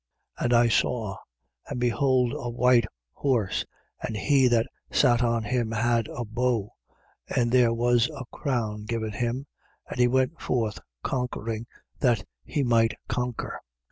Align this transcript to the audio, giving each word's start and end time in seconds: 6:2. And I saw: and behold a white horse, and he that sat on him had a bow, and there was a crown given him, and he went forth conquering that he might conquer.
6:2. 0.39 0.43
And 0.45 0.53
I 0.55 0.67
saw: 0.67 1.17
and 1.67 1.79
behold 1.79 2.33
a 2.35 2.49
white 2.49 2.85
horse, 3.11 3.65
and 4.01 4.17
he 4.17 4.47
that 4.47 4.65
sat 4.91 5.21
on 5.21 5.43
him 5.43 5.69
had 5.73 6.07
a 6.07 6.25
bow, 6.25 6.71
and 7.27 7.51
there 7.51 7.71
was 7.71 8.09
a 8.15 8.25
crown 8.31 8.85
given 8.85 9.11
him, 9.11 9.45
and 9.87 9.99
he 9.99 10.07
went 10.07 10.41
forth 10.41 10.79
conquering 11.03 11.67
that 11.99 12.23
he 12.43 12.63
might 12.63 12.95
conquer. 13.07 13.61